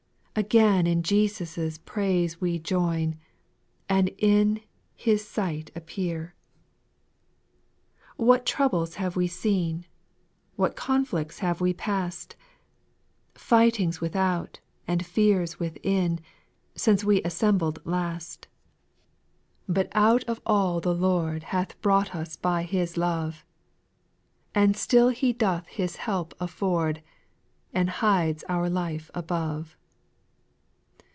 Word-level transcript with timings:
Again 0.33 0.87
in 0.87 1.03
Jesus' 1.03 1.77
praise 1.79 2.39
we 2.39 2.57
join. 2.57 3.17
And 3.89 4.07
in 4.17 4.61
His 4.95 5.27
sight 5.27 5.69
appe^x. 5.75 6.29
I 6.29 6.31
100 8.15 8.15
SPIRITUAL 8.15 8.15
SONGS. 8.15 8.15
8. 8.15 8.25
What 8.27 8.45
troubles 8.45 8.95
have 8.95 9.15
we 9.17 9.27
seen, 9.27 9.85
What 10.55 10.77
conflicts 10.77 11.39
have 11.39 11.59
we 11.59 11.73
past, 11.73 12.37
Fightings 13.35 13.99
without 13.99 14.61
and 14.87 15.05
fears 15.05 15.59
within, 15.59 16.21
Since 16.75 17.03
we 17.03 17.21
assembled 17.23 17.81
last 17.85 18.47
I 19.67 19.67
4. 19.67 19.73
But 19.75 19.89
out 19.91 20.23
of 20.23 20.39
all 20.45 20.79
the 20.79 20.95
Lord 20.95 21.43
Hath 21.51 21.79
brought 21.81 22.15
us 22.15 22.37
by 22.37 22.63
His 22.63 22.95
love; 22.95 23.43
And 24.55 24.77
still 24.77 25.09
He 25.09 25.33
doth 25.33 25.67
his 25.67 25.97
help 25.97 26.33
afford, 26.39 27.03
And 27.73 27.89
hides 27.89 28.45
our 28.47 28.69
life 28.69 29.11
above. 29.13 29.75